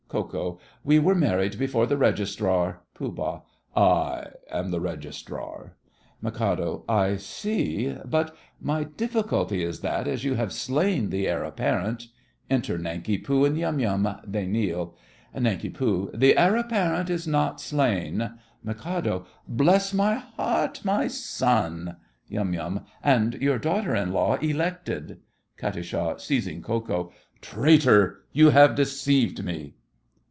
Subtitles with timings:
[0.11, 0.59] KO.
[0.83, 2.81] We were married before the Registrar.
[2.95, 3.43] POOH.
[3.77, 5.77] I am the Registrar.
[6.21, 6.41] MIK.
[6.89, 7.95] I see.
[8.03, 12.07] But my difficulty is that, as you have slain the Heir Apparent——
[12.49, 14.17] Enter Nanki Poo and Yum Yum.
[14.27, 14.97] They kneel.
[15.33, 15.77] NANK.
[15.79, 18.33] The Heir Apparent is not slain.
[18.65, 19.23] MIK.
[19.47, 21.95] Bless my heart, my son!
[22.27, 22.81] YUM.
[23.01, 25.19] And your daughter in law elected!
[25.55, 26.19] KAT.
[26.19, 27.13] (seizing Ko Ko).
[27.39, 29.75] Traitor, you have deceived me!